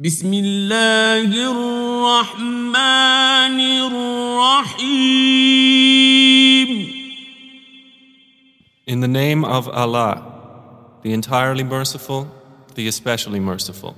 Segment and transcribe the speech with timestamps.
[0.00, 2.74] بسم الله الرحمن
[4.64, 5.14] الرحيم
[8.86, 10.22] In the name of Allah,
[11.02, 12.26] the entirely merciful,
[12.74, 13.94] the especially merciful.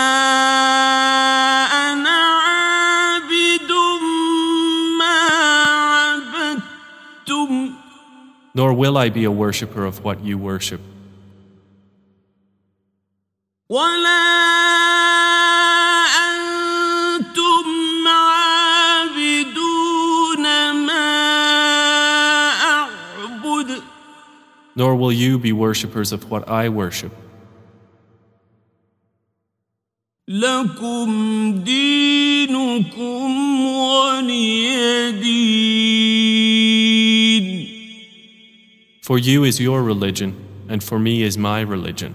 [1.93, 3.71] أنا عابد
[4.99, 5.17] ما
[5.95, 7.73] عبدتم
[8.55, 10.81] nor will I be a worshipper of what you worship,
[13.69, 14.23] ولا
[16.25, 17.65] أنتم
[19.27, 19.63] عابدون
[20.85, 21.09] ما
[22.63, 23.81] أعبد
[24.75, 27.11] nor will you be worshippers of what I worship.
[30.27, 33.31] لكم دينكم
[33.65, 36.47] ولي دين
[39.01, 40.35] For you is your religion,
[40.67, 42.13] and for me is my religion.